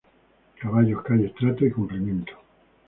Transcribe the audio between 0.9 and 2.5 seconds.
calles, trato y cumplimiento.